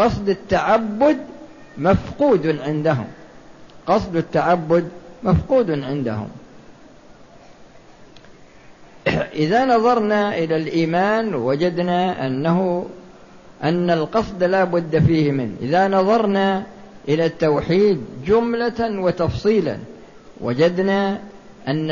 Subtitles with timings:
[0.00, 1.18] قصد التعبد
[1.78, 3.06] مفقود عندهم.
[3.86, 4.88] قصد التعبد
[5.22, 6.28] مفقود عندهم.
[9.34, 12.86] إذا نظرنا إلى الإيمان وجدنا أنه
[13.62, 15.54] أن القصد لا بد فيه منه.
[15.62, 16.62] إذا نظرنا
[17.08, 19.76] إلى التوحيد جملة وتفصيلا
[20.40, 21.18] وجدنا
[21.68, 21.90] أن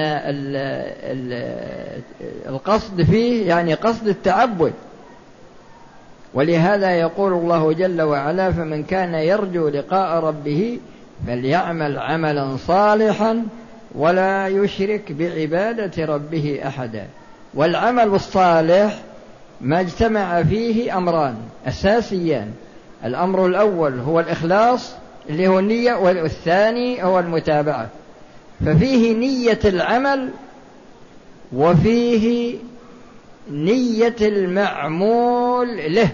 [2.49, 4.73] القصد فيه يعني قصد التعبد
[6.39, 10.79] ولهذا يقول الله جل وعلا فمن كان يرجو لقاء ربه
[11.27, 13.43] فليعمل عملا صالحا
[13.95, 17.07] ولا يشرك بعبادة ربه أحدا
[17.55, 18.99] والعمل الصالح
[19.61, 21.35] ما اجتمع فيه أمران
[21.67, 22.53] أساسيان.
[23.05, 24.95] الأمر الأول هو الإخلاص
[25.31, 27.89] اللي هو النية والثاني هو المتابعة.
[28.67, 30.29] ففيه نية العمل
[31.53, 32.55] وفيه
[33.51, 36.11] نية المعمول له.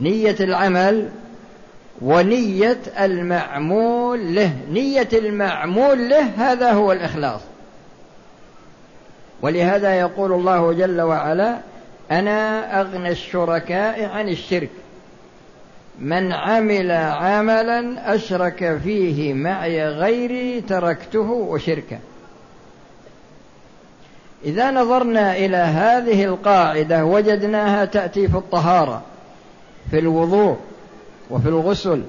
[0.00, 1.08] نية العمل
[2.02, 4.52] ونية المعمول له.
[4.70, 7.40] نية المعمول له هذا هو الإخلاص.
[9.42, 11.58] ولهذا يقول الله جل وعلا
[12.10, 14.70] أنا أغنى الشركاء عن الشرك.
[15.98, 21.98] من عمل عملا أشرك فيه معي غيري تركته وشركه.
[24.44, 29.02] إذا نظرنا إلى هذه القاعدة وجدناها تأتي في الطهارة.
[29.90, 30.56] في الوضوء
[31.30, 32.02] وفي الغسل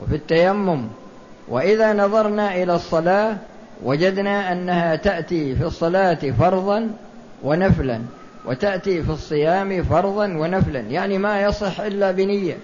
[0.00, 0.88] وفي التيمم.
[1.48, 3.36] وإذا نظرنا إلى الصلاة
[3.82, 6.90] وجدنا أنها تأتي في الصلاة فرضا
[7.42, 8.00] ونفلا
[8.44, 12.56] وتأتي في الصيام فرضا ونفلا يعني ما يصح إلا بنية.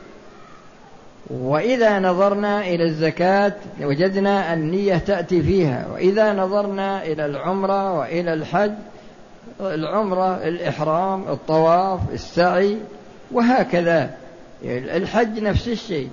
[1.30, 3.52] وإذا نظرنا إلى الزكاة
[3.82, 5.86] وجدنا النية تأتي فيها.
[5.92, 8.72] وإذا نظرنا إلى العمرة وإلى الحج
[9.60, 12.76] العمرة الإحرام الطواف السعي
[13.32, 14.10] وهكذا.
[14.64, 16.08] الحج نفس الشيء.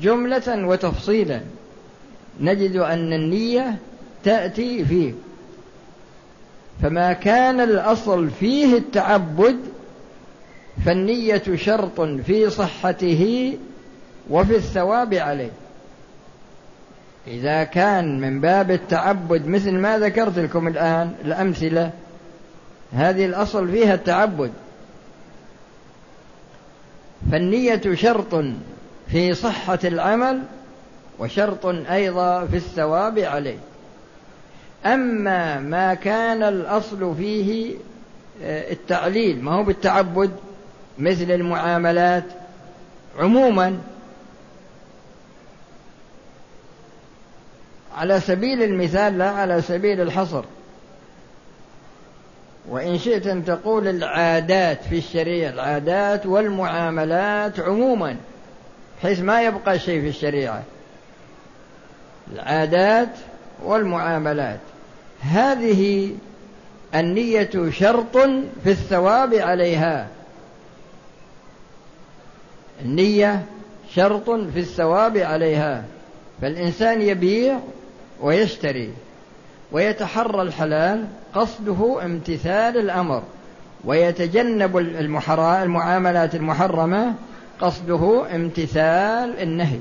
[0.00, 1.40] جملة وتفصيلا
[2.40, 3.76] نجد أن النية
[4.24, 5.12] تأتي فيه.
[6.82, 9.56] فما كان الأصل فيه التعبد
[10.86, 13.54] فالنية شرط في صحته
[14.30, 15.50] وفي الثواب عليه.
[17.26, 21.90] إذا كان من باب التعبد مثل ما ذكرت لكم الآن الأمثلة
[22.92, 24.52] هذه الأصل فيها التعبد.
[27.30, 28.44] فالنية شرط
[29.08, 30.42] في صحة العمل
[31.18, 33.58] وشرط أيضا في الثواب عليه.
[34.86, 37.74] أما ما كان الأصل فيه
[38.42, 40.30] آه، التعليل ما هو بالتعبد
[40.98, 42.24] مثل المعاملات
[43.18, 43.78] عموما
[47.96, 50.44] على سبيل المثال لا على سبيل الحصر.
[52.68, 58.16] وإن شئت أن تقول العادات في الشريعة العادات والمعاملات عموما
[59.02, 60.62] حيث ما يبقى شيء في الشريعة.
[62.32, 63.08] العادات
[63.62, 64.60] والمعاملات.
[65.20, 66.10] هذه
[66.94, 68.16] النية شرط
[68.64, 70.08] في الثواب عليها.
[72.84, 73.44] النية
[73.94, 75.84] شرط في الثواب عليها.
[76.42, 77.58] فالإنسان يبيع
[78.20, 78.92] ويشتري.
[79.72, 83.22] ويتحرى الحلال قصده امتثال الأمر
[83.84, 87.14] ويتجنب المعاملات المحرمة
[87.60, 89.78] قصده امتثال النهي.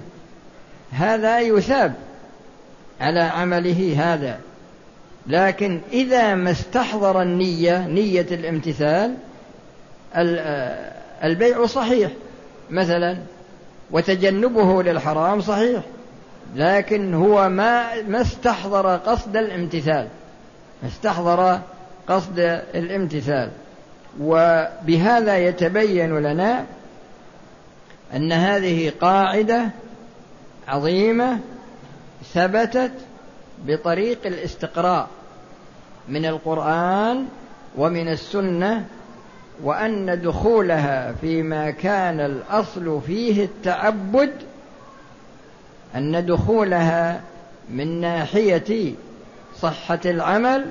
[0.91, 1.94] هذا يثاب
[3.01, 4.40] على عمله هذا.
[5.28, 9.16] لكن إذا ما استحضر النية نية الامتثال
[11.24, 12.12] البيع صحيح
[12.69, 13.18] مثلا
[13.91, 15.81] وتجنبه للحرام صحيح.
[16.56, 20.07] لكن هو ما ما استحضر قصد الامتثال.
[20.85, 21.59] استحضر
[22.07, 22.39] قصد
[22.75, 23.51] الامتثال.
[24.19, 26.66] وبهذا يتبين لنا
[28.16, 29.69] أن هذه قاعدة
[30.67, 31.39] عظيمة
[32.34, 32.91] ثبتت
[33.66, 35.07] بطريق الاستقراء
[36.09, 37.25] من القرآن
[37.78, 38.85] ومن السنة
[39.63, 44.31] وأن دخولها فيما كان الأصل فيه التعبد
[45.95, 47.21] أن دخولها
[47.69, 48.93] من ناحية
[49.59, 50.65] صحة العمل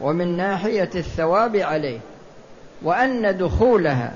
[0.00, 1.98] ومن ناحية الثواب عليه
[2.82, 4.14] وأن دخولها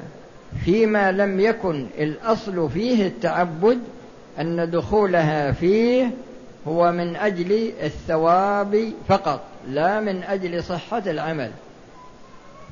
[0.65, 3.79] فيما لم يكن الأصل فيه التعبد
[4.41, 6.11] أن دخولها فيه
[6.69, 11.51] هو من أجل الثواب فقط لا من أجل صحة العمل.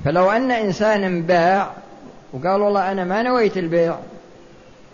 [0.05, 1.71] فلو أن إنسان باع
[2.33, 3.97] وقال والله أنا ما نويت البيع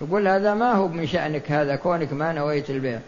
[0.01, 2.99] يقول هذا ما هو من شأنك هذا كونك ما نويت البيع.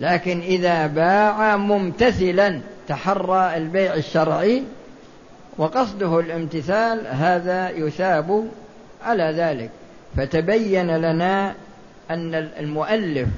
[0.00, 4.62] لكن إذا باع ممتثلا تحرى البيع الشرعي
[5.58, 8.48] وقصده الامتثال هذا يثاب
[9.04, 9.70] على ذلك.
[10.16, 11.54] فتبين لنا
[12.10, 13.28] أن المؤلف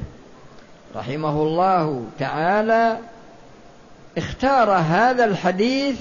[0.96, 2.98] رحمه الله تعالى
[4.18, 5.96] اختار هذا الحديث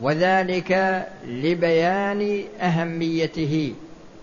[0.00, 3.74] وذلك لبيان أهميته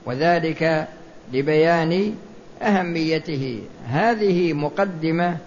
[0.05, 0.87] وذلك
[1.33, 2.15] لبيان
[2.61, 3.61] أهميته.
[3.87, 5.37] هذه مقدمة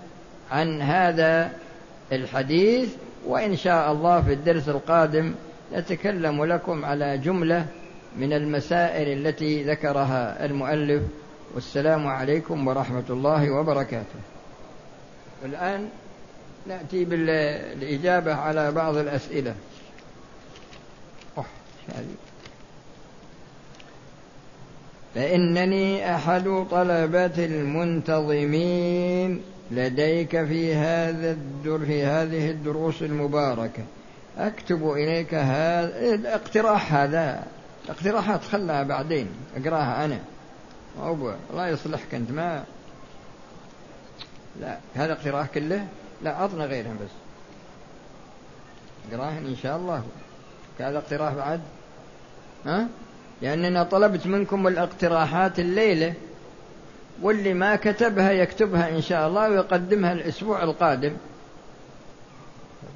[0.51, 1.53] عن هذا
[2.13, 2.89] الحديث
[3.27, 5.35] وإن شاء الله في الدرس القادم
[5.73, 7.67] نتكلم لكم على جملة
[8.17, 11.03] من المسائل التي ذكرها المؤلف.
[11.55, 14.21] والسلام عليكم ورحمة الله وبركاته.
[15.45, 15.89] الآن
[16.67, 19.55] نأتي بالإجابة على بعض الأسئلة.
[25.15, 33.83] فإنني أحد طلبة المنتظمين لديك في هذا الدر في هذه الدروس المباركة.
[34.39, 37.47] أكتب إليك هذا الاقتراح هذا.
[37.85, 39.29] الاقتراحات خلها بعدين.
[39.57, 40.19] أقراها أنا.
[41.01, 42.65] أبو الله يصلحك أنت ما
[44.61, 45.87] لا هذا اقتراح كله؟
[46.23, 47.11] لا أعطنا غيرهم بس.
[49.13, 50.03] أقراهن إن شاء الله.
[50.79, 51.61] هذا اقتراح بعد.
[52.67, 52.89] ها؟
[53.43, 56.15] لأننا طلبت منكم الاقتراحات الليلة
[57.23, 61.13] واللي ما كتبها يكتبها إن شاء الله ويقدمها الأسبوع القادم.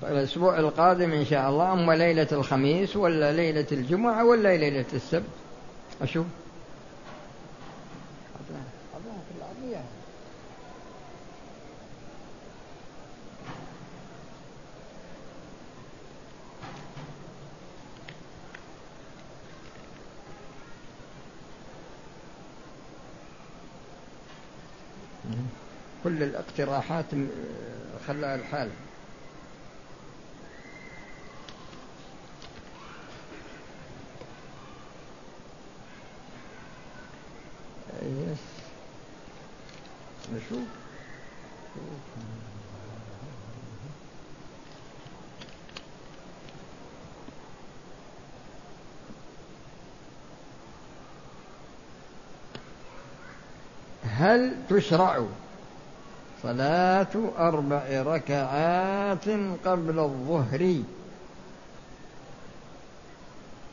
[0.02, 5.24] الأسبوع القادم إن شاء الله أما ليلة الخميس ولا ليلة الجمعة ولا ليلة السبت.
[6.02, 6.26] أشوف.
[26.16, 27.04] كل الاقتراحات
[28.08, 28.70] خلاها الحال.
[38.02, 38.38] يس.
[40.32, 40.64] نشوف.
[54.18, 55.26] هل تشرع
[56.46, 57.06] صلاة
[57.38, 59.28] أربع ركعات
[59.64, 60.76] قبل الظهر.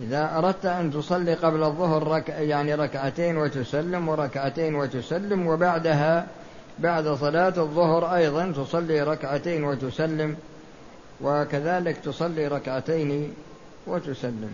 [0.01, 2.29] إذا أردت أن تصلي قبل الظهر رك...
[2.29, 6.27] يعني ركعتين وتسلم وركعتين وتسلم وبعدها
[6.79, 10.35] بعد صلاة الظهر أيضا تصلي ركعتين وتسلم
[11.21, 13.33] وكذلك تصلي ركعتين
[13.87, 14.51] وتسلم.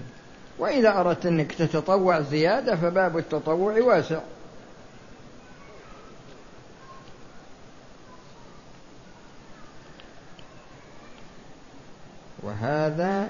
[0.60, 4.19] وإذا أردت أنك تتطوع زيادة فباب التطوع واسع.
[12.44, 13.30] وهذا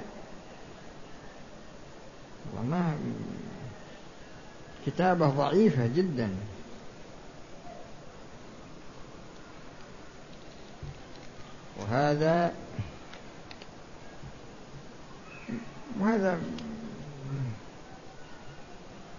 [2.58, 2.94] وما
[4.86, 6.30] كتابة ضعيفة جدا.
[11.80, 12.54] وهذا
[16.00, 16.40] وهذا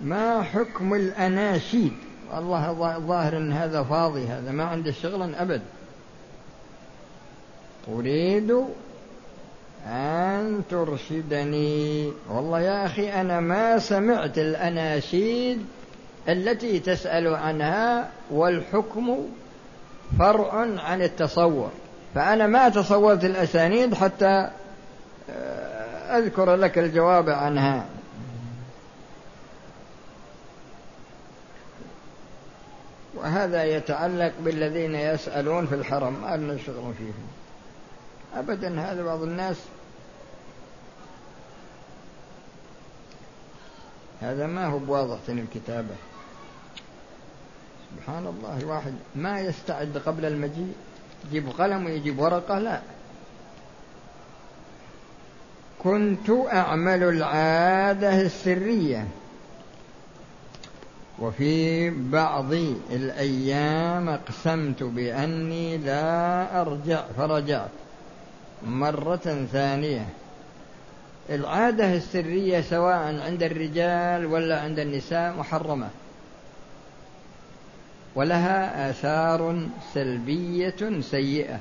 [0.01, 1.93] ما حكم الأناشيد؟
[2.33, 5.63] والله ظاهر أن هذا فاضي هذا ما عنده شغلا أبد.
[7.89, 8.65] أريد
[9.87, 12.13] أن ترشدني.
[12.29, 15.67] والله يا أخي أنا ما سمعت الأناشيد
[16.29, 19.27] التي تسأل عنها والحكم
[20.19, 21.71] فرع عن التصور.
[22.15, 24.51] فأنا ما تصورت الأسانيد حتى
[25.31, 27.85] آه، أذكر لك الجواب عنها.
[33.15, 36.23] وهذا يتعلق بالذين يسألون في الحرم.
[36.23, 37.27] ما لنا شغل فيهم.
[38.37, 39.57] أبدا هذا بعض الناس
[44.21, 45.95] هذا ما هو بواضح الكتابة.
[47.97, 50.73] سبحان الله الواحد ما يستعد قبل المجيء
[51.29, 52.81] يجيب قلم ويجيب ورقة لا.
[55.79, 59.09] كنت أعمل العادة السرية.
[61.19, 62.53] وفي بعض
[62.91, 67.71] الأيام أقسمت بأني لا أرجع فرجعت
[68.67, 70.07] مرة ثانية.
[71.31, 75.89] العادة السرية سواء عند الرجال ولا عند النساء محرمة.
[78.15, 81.59] ولها آثار سلبية سيئة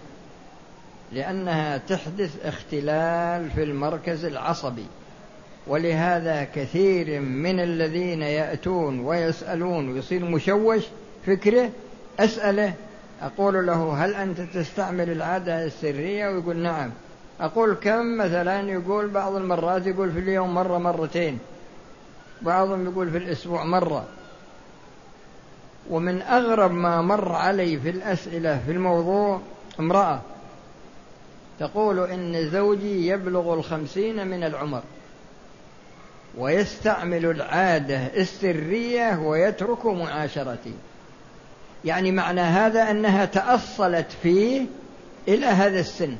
[1.11, 4.85] لأنها تحدث اختلال في المركز العصبي.
[5.67, 10.83] ولهذا كثير من الذين يأتون ويسألون ويصير مشوش
[11.25, 11.69] فكره
[12.19, 12.73] أسأله
[13.21, 16.91] أقول له هل أنت تستعمل العادة السرية؟ ويقول نعم.
[17.41, 21.39] أقول كم مثلا يقول بعض المرات يقول في اليوم مرة مرتين
[22.41, 24.05] بعضهم يقول في الأسبوع مرة.
[25.89, 29.41] ومن أغرب ما مر علي في الأسئلة في الموضوع
[29.79, 30.21] امرأة
[31.59, 34.81] تقول إن زوجي يبلغ الخمسين من العمر
[36.37, 40.73] ويستعمل العادة السرية ويترك معاشرتي.
[41.85, 44.65] يعني معنى هذا أنها تأصلت فيه
[45.27, 46.15] إلى هذا السن.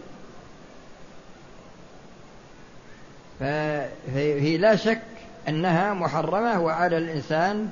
[3.40, 5.02] فهي لا شك
[5.48, 7.70] أنها محرمة وعلى الإنسان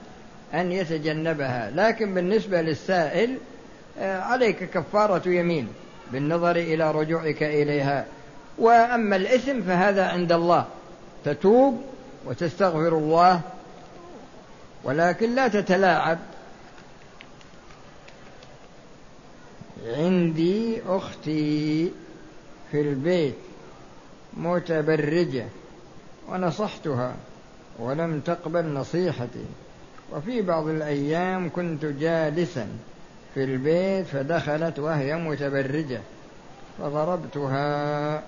[0.54, 1.72] أن يتجنبها.
[1.76, 3.38] لكن بالنسبة للسائل
[4.00, 5.68] آه، عليك كفارة يمين
[6.12, 8.06] بالنظر إلى رجوعك إليها.
[8.58, 10.66] وأما الإثم فهذا عند الله.
[11.26, 11.82] تتوب
[12.26, 13.42] وتستغفر الله
[14.84, 16.20] ولكن لا تتلاعب.
[19.88, 21.92] عندي أختي
[22.72, 23.47] في البيت.
[24.38, 25.46] متبرجة
[26.30, 27.16] ونصحتها
[27.80, 29.46] ولم تقبل نصيحتي.
[30.14, 32.68] وفي بعض الأيام كنت جالسا
[33.34, 36.02] في البيت فدخلت وهي متبرجة
[36.80, 38.24] فضربتها.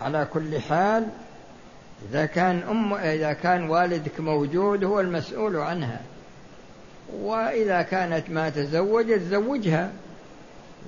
[0.00, 1.06] على كل حال
[2.10, 6.00] إذا كان أم إذا كان والدك موجود هو المسؤول عنها.
[7.14, 9.92] وإذا كانت ما تزوجت زوجها.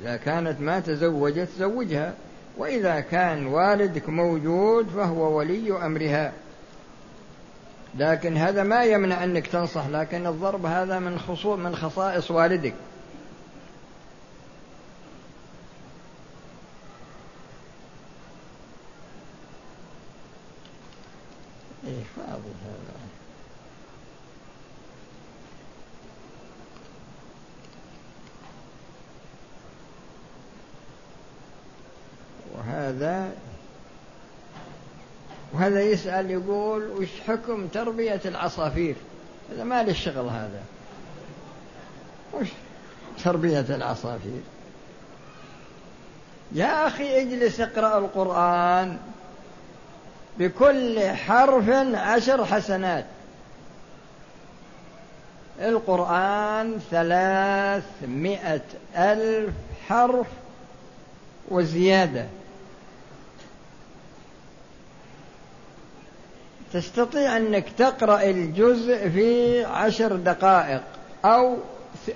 [0.02, 2.14] إذا كانت ما تزوجت زوجها.
[2.61, 6.33] وإذا كان والدك موجود فهو ولي أمرها.
[7.95, 12.75] لكن هذا ما يمنع أنك تنصح لكن الضرب هذا من خصوص من خصائص والدك.
[21.87, 22.80] إيه فاضل هذا.
[33.00, 33.30] وهذا
[35.52, 38.97] وهذا يسأل يقول وش حكم تربية العصافير؟
[39.52, 40.62] هذا ما له الشغل هذا.
[42.33, 42.49] وش
[43.25, 44.40] تربية العصافير؟
[46.52, 48.99] يا أخي اجلس اقرأ القرآن
[50.38, 53.04] بكل حرف عشر حسنات.
[55.61, 58.62] القرآن ثلاثمائة
[58.97, 59.54] ألف
[59.88, 60.26] حرف
[61.49, 62.26] وزيادة.
[66.73, 70.83] تستطيع أنك تقرأ الجزء في عشر دقائق
[71.25, 71.57] أو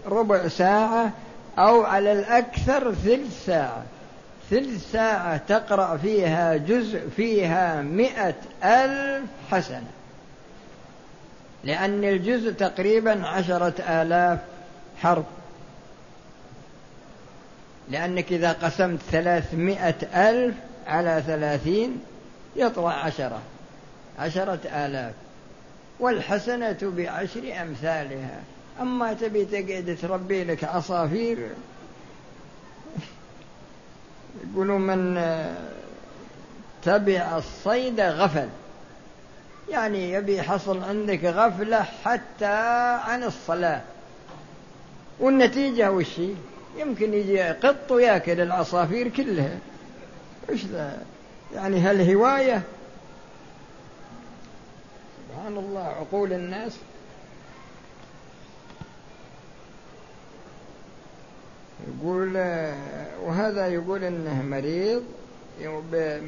[0.07, 1.13] ربع ساعة
[1.59, 3.83] أو على الأكثر ثلث ساعة.
[4.51, 8.35] ثلث ساعة تقرأ فيها جزء فيها مئة
[8.65, 9.91] ألف حسنة.
[11.65, 14.39] لأن الجزء تقريبا عشرة آلاف
[15.03, 15.25] حرف.
[17.91, 20.55] لأنك إذا قسمت ثلاثمائة ألف
[20.87, 22.01] على ثلاثين
[22.57, 23.41] يطلع عشرة.
[24.19, 25.15] عشرة آلاف
[26.01, 28.41] والحسنة بعشر أمثالها.
[28.81, 31.49] أما تبي تقعد تربي لك عصافير
[34.53, 35.21] يقولوا من
[36.83, 38.49] تبع الصيد غفل.
[39.71, 42.55] يعني يبي حصل عندك غفلة حتى
[43.05, 43.81] عن الصلاة.
[45.21, 46.21] والنتيجة وش
[46.79, 49.59] يمكن يجي قط ويأكل العصافير كلها.
[50.53, 51.03] وش ذا؟
[51.55, 52.63] يعني هل هواية
[55.45, 56.73] سبحان الله عقول الناس.
[61.89, 62.37] يقول
[63.23, 65.03] وهذا يقول إنه مريض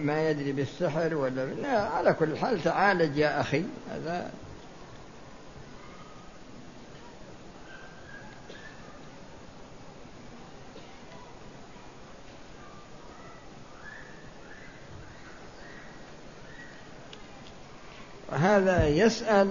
[0.04, 3.64] ما يدري بالسحر ولا لا على كل حال تعالج يا أخي.
[3.90, 4.30] هذا
[18.56, 19.48] هذا يسأل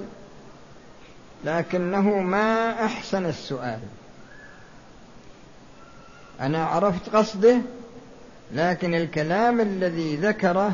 [1.45, 3.79] لكنه ما أحسن السؤال.
[6.41, 7.57] أنا عرفت قصده
[8.53, 10.71] لكن الكلام الذي ذكره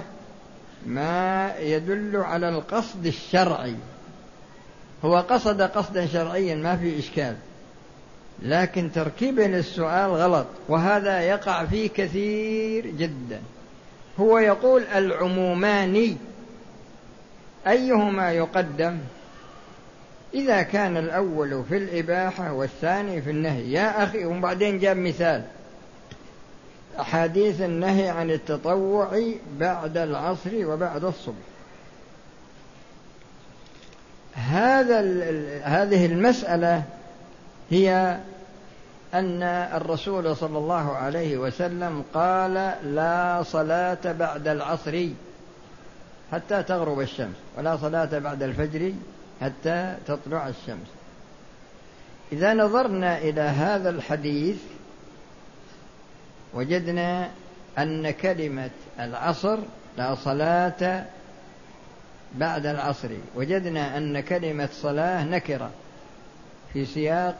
[0.85, 3.75] ما يدل على القصد الشرعي.
[5.05, 7.35] هو قصد قصدا شرعيا ما في إشكال.
[8.41, 13.41] لكن تركيبه للسؤال غلط وهذا يقع فيه كثير جدا.
[14.19, 16.17] هو يقول العموماني
[17.67, 18.97] أيهما يقدم؟
[20.33, 23.71] إذا كان الأول في الإباحة والثاني في النهي.
[23.71, 25.43] يا أخي وبعدين جاب مثال.
[26.99, 29.21] أحاديث النهي عن التطوع
[29.59, 31.35] بعد العصر وبعد الصبح.
[34.33, 34.99] هذا
[35.63, 36.83] هذه المسألة
[37.69, 38.17] هي
[39.13, 42.53] أن الرسول صلى الله عليه وسلم قال
[42.83, 45.07] لا صلاة بعد العصر.
[46.31, 48.93] حتى تغرب الشمس ولا صلاة بعد الفجر
[49.41, 50.87] حتى تطلع الشمس.
[52.31, 54.57] إذا نظرنا إلى هذا الحديث
[56.53, 57.29] وجدنا
[57.77, 58.69] أن كلمة
[58.99, 59.57] العصر
[59.97, 61.05] لا صلاة
[62.35, 63.09] بعد العصر.
[63.35, 65.71] وجدنا أن كلمة صلاة نكرة
[66.73, 67.35] في سياق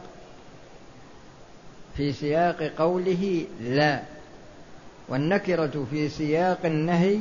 [1.96, 4.02] في سياق قوله لا
[5.08, 7.18] والنكرة في سياق النهي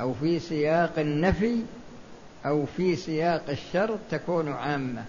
[0.00, 1.62] أو في سياق النفي
[2.46, 5.04] أو في سياق الشر تكون عامة.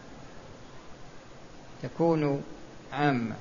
[1.83, 2.43] تكون
[2.93, 3.35] عامة.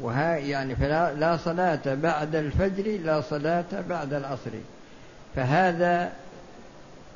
[0.00, 4.50] وها يعني فلا لا صلاة بعد الفجر لا صلاة بعد العصر.
[5.36, 6.12] فهذا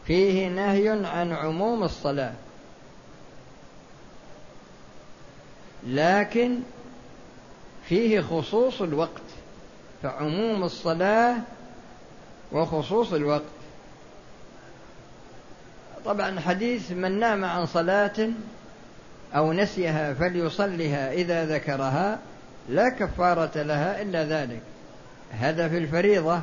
[0.06, 2.32] فيه نهي عن عموم الصلاة.
[5.86, 6.58] لكن
[7.88, 9.22] فيه خصوص الوقت.
[10.02, 11.36] فعموم الصلاة
[12.52, 13.42] وخصوص الوقت.
[16.04, 18.30] طبعا حديث من نام عن صلاة
[19.34, 22.18] أو نسيها فليصلها إذا ذكرها
[22.68, 24.60] لا كفارة لها إلا ذلك.
[25.30, 26.40] هذا في الفريضة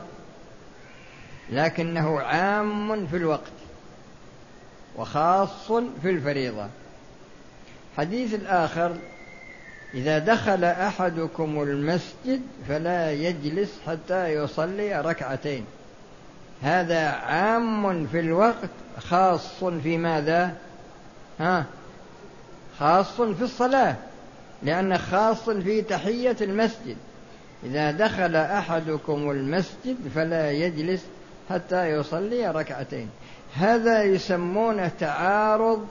[1.50, 3.52] لكنه عام في الوقت
[4.96, 6.68] وخاص في الفريضة.
[7.98, 8.96] حديث الآخر
[9.94, 15.66] إذا دخل أحدكم المسجد فلا يجلس حتى يصلي ركعتين.
[16.64, 20.56] هذا عام في الوقت خاص في ماذا؟
[21.40, 21.66] ها؟
[22.80, 23.96] خاص في الصلاة
[24.64, 26.98] لأنه خاص في تحية المسجد.
[27.64, 31.06] إذا دخل أحدكم المسجد فلا يجلس
[31.50, 33.10] حتى يصلي ركعتين.
[33.56, 35.88] هذا يسمونه تعارض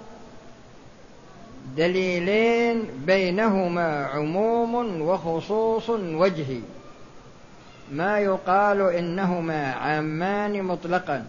[1.76, 6.60] دليلين بينهما عموم وخصوص وجهي.
[7.92, 11.24] ما يقال إنهما عامان مطلقا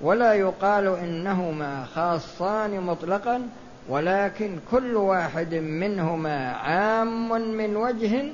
[0.00, 3.48] ولا يقال إنهما خاصان مطلقا
[3.88, 8.24] ولكن كل واحد منهما عام من وجه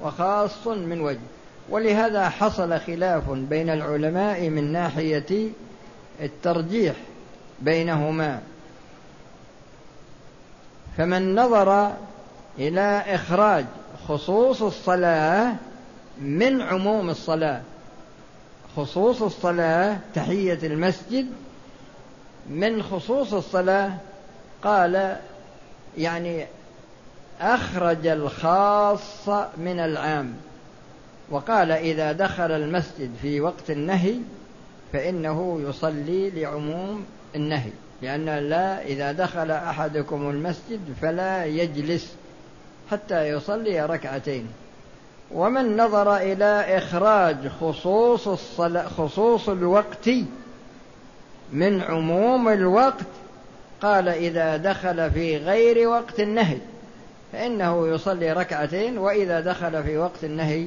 [0.00, 1.18] وخاص من وجه.
[1.70, 5.48] ولهذا حصل خلاف بين العلماء من ناحية
[6.20, 6.94] الترجيح
[7.60, 8.40] بينهما.
[10.96, 11.92] فمن نظر
[12.58, 13.64] إلى إخراج
[14.08, 15.54] خصوص الصلاة
[16.20, 17.60] من عموم الصلاة
[18.76, 21.26] خصوص الصلاة تحية المسجد
[22.50, 23.94] من خصوص الصلاة
[24.62, 25.16] قال
[25.98, 26.46] يعني
[27.40, 29.28] أخرج الخاص
[29.58, 30.34] من العام
[31.30, 34.14] وقال إذا دخل المسجد في وقت النهي
[34.92, 37.04] فإنه يصلي لعموم
[37.34, 37.70] النهي
[38.02, 42.14] لأن لا إذا دخل أحدكم المسجد فلا يجلس
[42.90, 44.46] حتى يصلي ركعتين.
[45.34, 50.10] ومن نظر إلى إخراج خصوص الصلاة خصوص الوقت
[51.52, 53.06] من عموم الوقت
[53.82, 56.58] قال إذا دخل في غير وقت النهي
[57.32, 60.66] فإنه يصلي ركعتين وإذا دخل في وقت النهي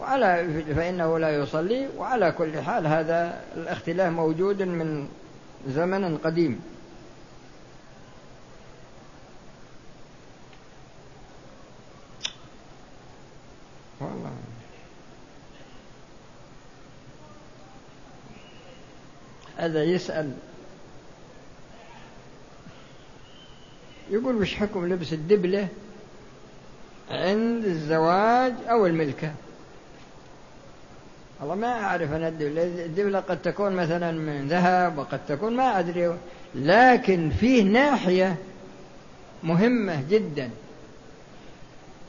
[0.00, 5.08] وعلى فإنه لا يصلي وعلى كل حال هذا الاختلاف موجود من
[5.68, 6.60] زمن قديم.
[14.00, 14.32] والله.
[19.56, 20.32] هذا يسأل.
[24.10, 25.68] يقول وش حكم لبس الدبلة
[27.10, 29.32] عند الزواج أو الملكة؟
[31.40, 32.62] والله ما أعرف أنا الدبلة.
[32.62, 36.18] الدبلة قد تكون مثلا من ذهب وقد تكون ما أدري.
[36.54, 38.36] لكن فيه ناحية
[39.42, 40.50] مهمة جدا.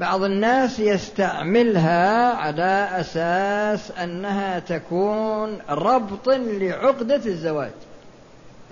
[0.02, 7.72] بعض الناس يستعملها على أساس أنها تكون ربط لعقدة الزواج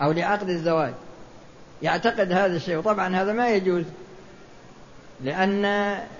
[0.01, 0.93] أو لعقد الزواج.
[1.81, 3.83] يعتقد هذا الشيء وطبعا هذا ما يجوز
[5.23, 5.65] لأن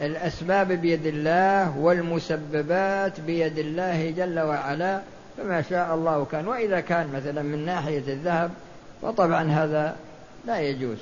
[0.02, 5.02] الأسباب بيد الله والمسببات بيد الله جل وعلا
[5.38, 6.48] فما شاء الله كان.
[6.48, 8.52] وإذا كان مثلا من ناحية الذهب
[9.02, 9.96] فطبعا هذا
[10.48, 10.98] لا يجوز.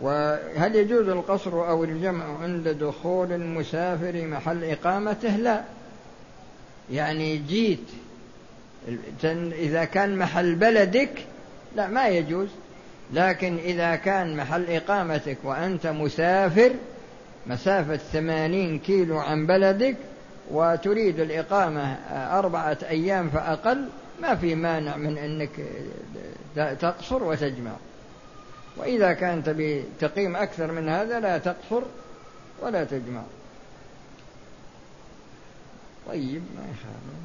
[0.00, 5.64] وهل يجوز القصر أو الجمع عند دخول المسافر محل إقامته؟ لا.
[6.92, 7.88] يعني جيت
[9.52, 11.26] إذا كان محل بلدك
[11.76, 12.48] لا ما يجوز.
[13.12, 16.70] لكن إذا كان محل إقامتك وأنت مسافر
[17.46, 19.96] مسافة ثمانين كيلو عن بلدك
[20.50, 21.96] وتريد الإقامة
[22.38, 23.88] أربعة أيام فأقل
[24.22, 25.50] ما في مانع من أنك
[26.80, 27.72] تقصر وتجمع.
[28.76, 31.82] وإذا كان تبي تقيم أكثر من هذا لا تقصر
[32.60, 33.22] ولا تجمع.
[36.08, 37.18] طيب ما يخالف.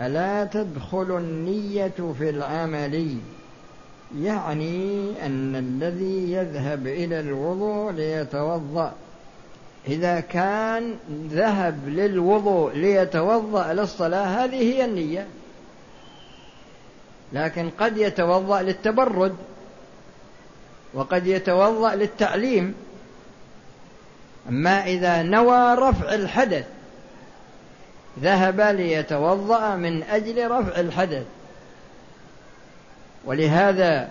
[0.00, 3.16] ألا تدخل النية في العمل؟
[4.18, 8.92] يعني أن الذي يذهب إلى الوضوء ليتوضأ.
[9.88, 10.96] إذا كان
[11.30, 15.26] ذهب للوضوء ليتوضأ للصلاة هذه هي النية.
[17.32, 19.36] لكن قد يتوضأ للتبرد
[20.94, 22.74] وقد يتوضأ للتعليم.
[24.48, 26.66] أما إذا نوى رفع الحدث
[28.18, 31.26] ذهب ليتوضأ من أجل رفع الحدث.
[33.24, 34.08] ولهذا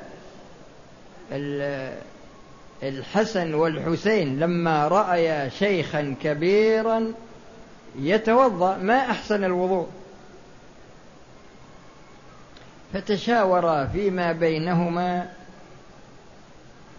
[2.84, 7.14] الحسن والحسين لما رأيا شيخا كبيرا
[8.00, 9.88] يتوضأ ما أحسن الوضوء.
[12.94, 15.30] فتشاورا فيما بينهما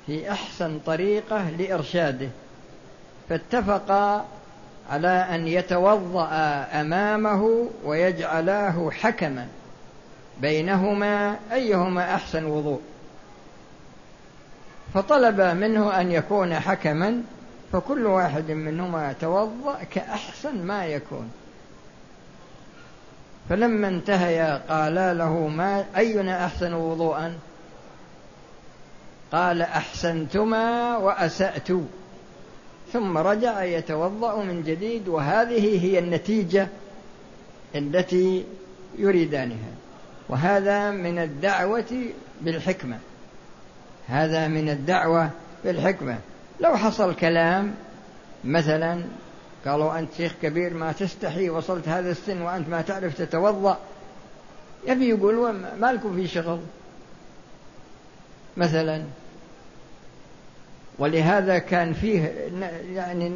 [0.06, 2.28] في أحسن طريقة لإرشاده.
[3.28, 4.24] فاتفقا
[4.90, 6.28] على أن يتوضأ
[6.72, 9.46] أمامه ويجعلاه حكما
[10.40, 12.80] بينهما أيهما أحسن وضوء
[14.94, 17.22] فطلب منه أن يكون حكما
[17.72, 21.30] فكل واحد منهما توضأ كأحسن ما يكون.
[23.48, 27.38] فلما انتهيا قالا له ما أينا أحسن وضوءا؟
[29.32, 31.68] قال أحسنتما وأسأت.
[32.92, 36.68] ثم رجع يتوضأ من جديد وهذه هي النتيجة
[37.74, 38.44] التي
[38.98, 39.72] يريدانها.
[40.28, 42.98] وهذا من الدعوة بالحكمة.
[44.08, 45.30] هذا من الدعوة
[45.64, 46.18] بالحكمة.
[46.60, 47.74] لو حصل كلام
[48.44, 49.04] مثلا
[49.66, 53.78] قالوا أنت شيخ كبير ما تستحي وصلت هذا السن وأنت ما تعرف تتوضأ
[54.86, 56.60] يبي يقول ما لكم في شغل؟
[58.56, 59.02] مثلا
[61.00, 62.32] ولهذا كان فيه
[62.94, 63.32] يعني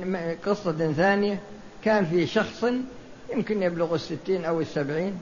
[0.46, 1.38] قصة ثانية
[1.84, 2.64] كان في شخص
[3.32, 5.18] يمكن يبلغ الستين أو السبعين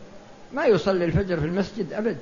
[0.53, 2.17] ما يصلي الفجر في المسجد أبد.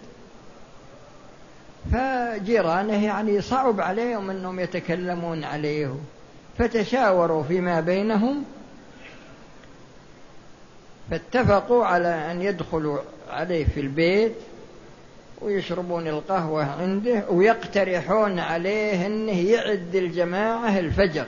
[1.93, 5.95] فجيرانه يعني صعب عليهم أنهم يتكلمون عليه.
[6.59, 8.45] فتشاوروا فيما بينهم
[11.11, 12.99] فاتفقوا على أن يدخلوا
[13.31, 14.33] عليه في البيت.
[15.43, 21.25] ويشربون القهوة عنده ويقترحون عليه أنه يعد الجماعة الفجر.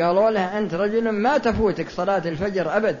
[0.00, 2.96] قالوا له أنت رجل ما تفوتك صلاة الفجر أبد.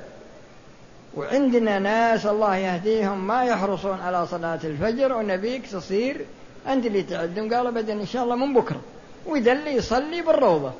[1.16, 6.20] وعندنا ناس الله يهديهم ما يحرصون على صلاة الفجر ونبيك تصير
[6.68, 7.54] أنت اللي تعدهم.
[7.54, 8.80] قال أبدا إن شاء الله من بكرة.
[9.26, 10.72] ويدل يصلي بالروضة.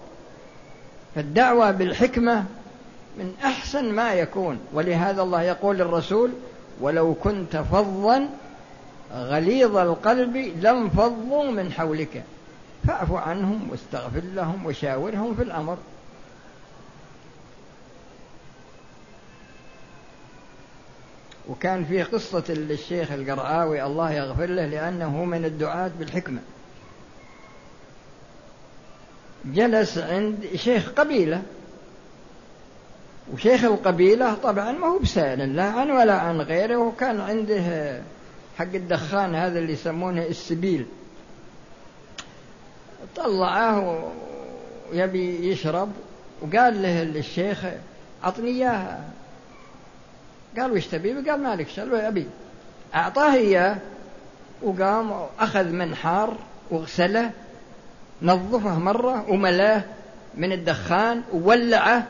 [1.14, 2.44] فالدعوة بالحكمة
[3.18, 4.59] من أحسن ما يكون.
[4.72, 6.30] ولهذا الله يقول للرسول
[6.80, 8.28] ولو كنت فظا
[9.12, 12.25] غليظ القلب لانفضوا من حولك.
[12.87, 15.79] فاعف عنهم واستغفر لهم وشاورهم في الأمر.
[21.49, 26.40] وكان في قصة الشيخ القرعاوي الله يغفر له لأنه من الدعاة بالحكمة.
[29.45, 31.43] جلس عند شيخ قبيلة.
[33.33, 38.03] وشيخ القبيلة طبعا ما هو بسائل لا عن ولا عن غيره وكان عنده
[38.59, 40.87] حق الدخان هذا اللي يسمونه السبيل.
[43.17, 44.12] طلعه
[44.93, 45.93] يبي يشرب
[46.43, 47.64] وقال له الشيخ
[48.25, 49.05] أعطني إياها.
[50.59, 52.27] قال وش تبي؟ قال مالك شل أبي
[52.95, 53.77] أعطاه إياه
[54.62, 56.37] وقام أخذ منحار
[56.71, 57.31] وغسله
[58.23, 59.83] نظفه مرة وملاه
[60.35, 62.07] من الدخان وولعه.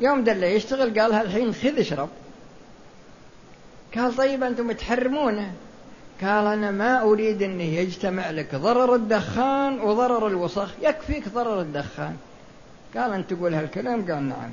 [0.00, 2.08] يوم دله يشتغل قال الحين خذ اشرب.
[3.96, 5.52] قال طيب أنتم تحرمونه.
[6.22, 10.70] قال أنا ما أريد أنه يجتمع لك ضرر الدخان وضرر الوسخ.
[10.82, 12.16] يكفيك ضرر الدخان.
[12.96, 14.50] قال أنت تقول هالكلام؟ قال نعم.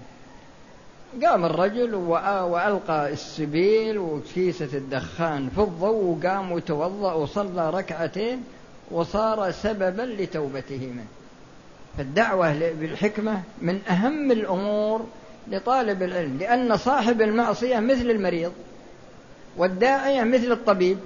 [1.23, 8.43] قام الرجل وألقى السبيل وكيسة الدخان في الضوء وقام وتوضأ وصلى ركعتين
[8.91, 11.06] وصار سببا لتوبته منه.
[11.97, 15.06] فالدعوة بالحكمة من أهم الأمور
[15.47, 18.51] لطالب العلم لأن صاحب المعصية مثل المريض
[19.58, 20.97] والداعية مثل الطبيب.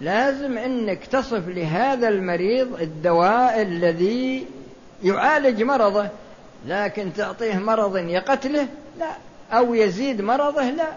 [0.00, 4.46] لازم انك تصف لهذا المريض الدواء الذي
[5.02, 6.08] يعالج مرضه
[6.66, 9.16] لكن تعطيه مرض يقتله؟ لا.
[9.52, 10.88] أو يزيد مرضه؟ لا.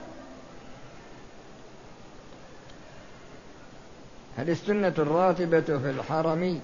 [4.38, 6.62] هل السنة الراتبة في الحرم؟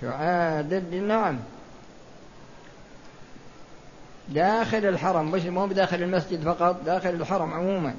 [0.00, 1.38] تعادل نعم.
[4.28, 7.94] داخل الحرم مش مو بداخل المسجد فقط داخل الحرم عموما.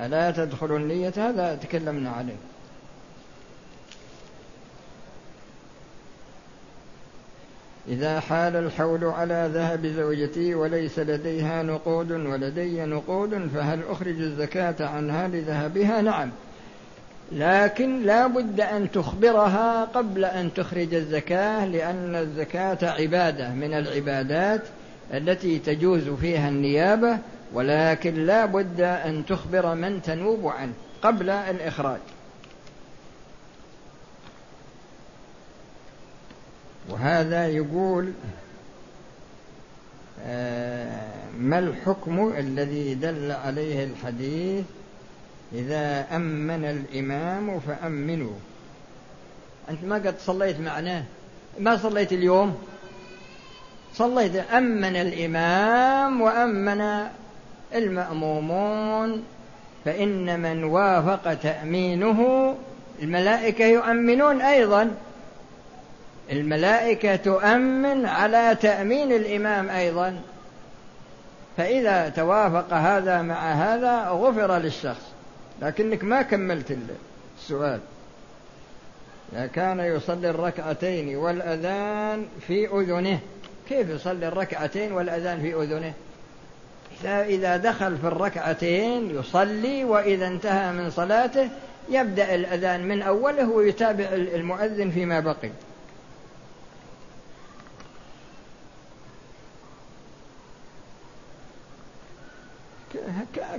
[0.00, 2.36] ألا تدخل النية؟ هذا تكلمنا عليه.
[7.88, 15.28] إذا حال الحول على ذهب زوجتي وليس لديها نقود ولدي نقود فهل أخرج الزكاة عنها
[15.28, 16.30] لذهبها؟ نعم.
[17.32, 23.50] لكن لا بد أن تخبرها قبل أن تخرج الزكاة لأن الزكاة عبادة.
[23.54, 24.62] من العبادات
[25.12, 27.18] التي تجوز فيها النيابة
[27.52, 32.00] ولكن لا بد أن تخبر من تنوب عنه قبل الإخراج.
[36.88, 38.12] وهذا يقول
[40.24, 44.64] آه، ما الحكم الذي دل عليه الحديث؟
[45.52, 48.34] إذا أمن الإمام فأمنوا.
[49.70, 51.04] أنت ما قد صليت معنا؟
[51.58, 52.58] ما صليت اليوم؟
[54.00, 57.06] صليت أمن الإمام وأمن
[57.74, 59.24] المأمومون
[59.84, 62.54] فإن من وافق تأمينه
[63.02, 64.90] الملائكة يؤمنون أيضا.
[66.32, 70.20] الملائكة تؤمن على تأمين الإمام أيضا.
[71.56, 75.12] فإذا توافق هذا مع هذا غفر للشخص.
[75.62, 76.78] لكنك ما كملت
[77.38, 77.80] السؤال.
[79.32, 83.20] إذا كان يصلي الركعتين والأذان في أذنه
[83.70, 85.92] كيف يصلي الركعتين والأذان في أذنه؟
[87.04, 91.48] إذا دخل في الركعتين يصلي وإذا انتهى من صلاته
[91.88, 95.50] يبدأ الأذان من أوله ويتابع المؤذن فيما بقي.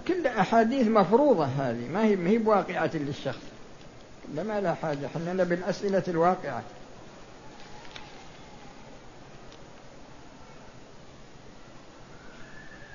[0.08, 3.44] كل أحاديث مفروضة هذه ما هي ما هي بواقعة للشخص.
[4.36, 6.64] ما لا حاجة حنا بالأسئلة الواقعة.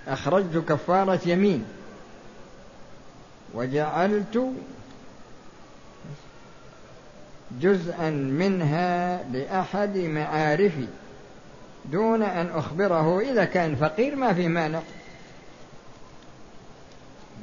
[0.09, 1.64] أخرجت كفارة يمين.
[3.55, 4.53] وجعلت
[7.61, 10.87] جزءا منها لأحد معارفي
[11.85, 14.81] دون أن أخبره إذا كان فقير ما في مانع.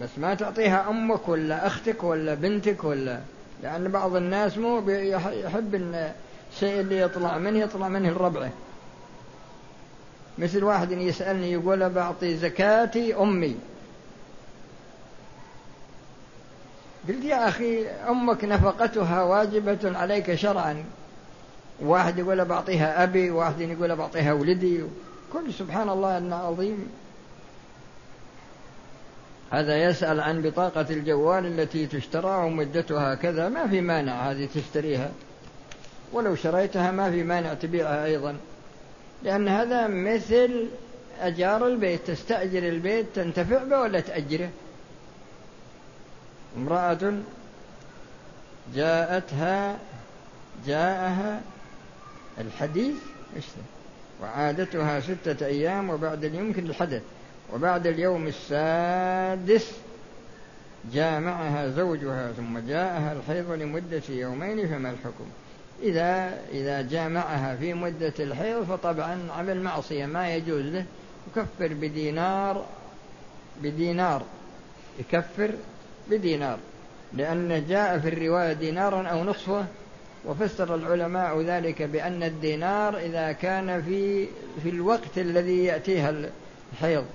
[0.01, 3.19] بس ما تعطيها أمك ولا أختك ولا بنتك ولا
[3.63, 8.49] لأن بعض الناس مو يحب الشيء اللي يطلع منه يطلع منه الربعه
[10.37, 13.55] مثل واحد يسألني يقول بعطي زكاتي أمي.
[17.07, 20.83] قلت يا أخي أمك نفقتها واجبة عليك شرعا.
[21.81, 24.83] واحد يقول بعطيها أبي واحد يقول بعطيها ولدي.
[25.33, 26.87] كل سبحان الله أنه عظيم.
[29.51, 33.49] هذا يسأل عن بطاقة الجوال التي تشترى ومدتها كذا.
[33.49, 35.11] ما في مانع هذه تشتريها.
[36.13, 38.35] ولو شريتها ما في مانع تبيعها أيضا.
[39.23, 40.67] لأن هذا مثل
[41.21, 44.49] أجار البيت تستأجر البيت تنتفع به ولا تأجره؟
[46.57, 47.13] امرأة
[48.75, 49.79] جاءتها
[50.67, 51.41] جاءها
[52.37, 52.95] الحديث
[54.21, 57.01] وعادتها ستة أيام وبعد يمكن الحدث
[57.53, 59.71] وبعد اليوم السادس
[60.93, 65.25] جاء معها زوجها ثم جاءها الحيض لمدة يومين فما الحكم؟
[65.81, 70.85] إذا إذا جامعها في مدة الحيض فطبعا عمل معصية ما يجوز له
[71.27, 72.65] يكفر بدينار
[73.61, 74.23] بدينار
[74.99, 75.51] يكفر
[76.09, 76.57] بدينار
[77.13, 79.65] لأن جاء في الرواية دينارا أو نصفه
[80.25, 84.27] وفسر العلماء ذلك بأن الدينار إذا كان في
[84.63, 86.13] في الوقت الذي يأتيها
[86.73, 87.05] الحيض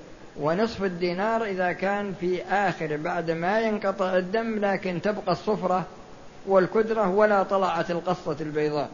[0.41, 5.87] ونصف الدينار إذا كان في آخر بعد ما ينقطع الدم لكن تبقى الصفرة
[6.49, 8.91] والكدرة ولا طلعت القصة البيضاء.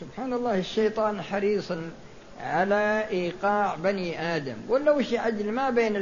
[0.00, 1.72] سبحان الله الشيطان حريص
[2.40, 4.56] على إيقاع بني آدم.
[4.68, 5.96] ولا وش يعجل ما بين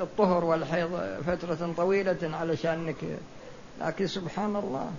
[0.00, 2.96] الطهر والحيض فترة طويلة علشانك
[3.80, 4.90] لكن سبحان الله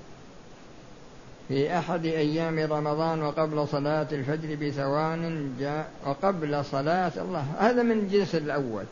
[1.47, 7.45] في أحد أيام رمضان وقبل صلاة الفجر بثوان جاء وقبل صلاة الله.
[7.59, 8.83] هذا من الجنس الأول.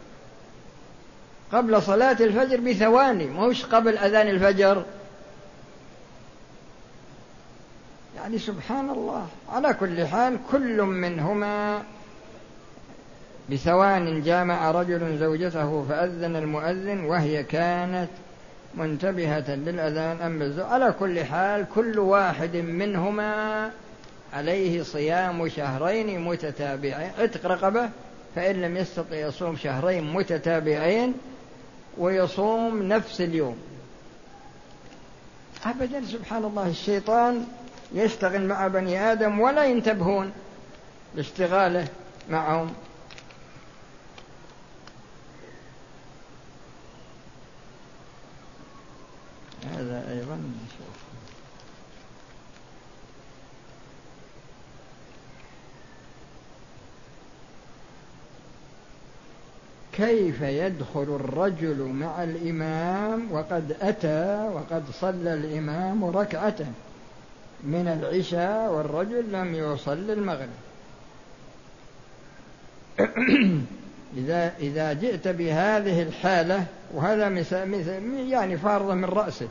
[1.51, 4.83] قبل صلاة الفجر بثواني مش قبل أذان الفجر.
[8.15, 11.83] يعني سبحان الله على كل حال كل منهما
[13.51, 18.09] بثوان جامع رجل زوجته فأذن المؤذن وهي كانت
[18.75, 23.69] منتبهة للأذان أم الزوج على كل حال كل واحد منهما
[24.33, 27.11] عليه صيام شهرين متتابعين.
[27.19, 27.89] عتق رقبة
[28.35, 31.13] فإن لم يستطع يصوم شهرين متتابعين
[31.97, 33.57] ويصوم نفس اليوم.
[35.65, 37.47] أبدا سبحان الله الشيطان
[37.93, 40.31] يشتغل مع بني آدم ولا ينتبهون
[41.15, 41.87] لاشتغاله
[42.29, 42.73] معهم.
[49.65, 51.01] هذا أيضا نشوف
[59.93, 66.55] كيف يدخل الرجل مع الإمام وقد أتى وقد صلى الإمام ركعة
[67.63, 70.49] من العشاء والرجل لم يصل المغرب؟
[74.17, 79.47] إذا إذا جئت بهذه الحالة وهذا مثال يعني فارضة من رأسه.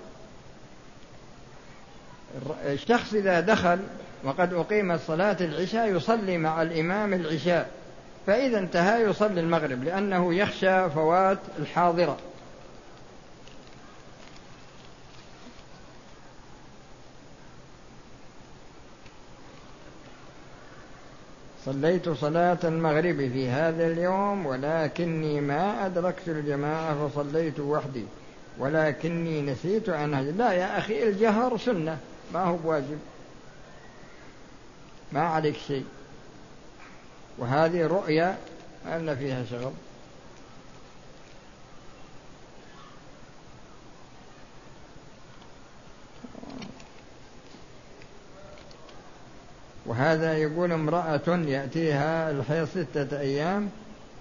[2.66, 3.78] الشخص إذا دخل
[4.24, 7.70] وقد أقيمت صلاة العشاء يصلي مع الإمام العشاء.
[8.26, 12.16] فإذا انتهى يصلي المغرب لأنه يخشى فوات الحاضرة.
[21.64, 28.04] صليت صلاة المغرب في هذا اليوم ولكني ما أدركت الجماعة فصليت وحدي.
[28.58, 31.98] ولكني نسيت عنها لا يا أخي الجهر سنة.
[32.34, 32.98] ما هو بواجب.
[35.12, 35.84] ما عليك شيء.
[37.40, 38.36] وهذه رؤيا
[38.86, 39.72] أن فيها شغل.
[49.86, 53.70] وهذا يقول امرأة يأتيها الحيض ستة أيام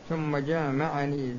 [0.09, 1.37] ثم جامعني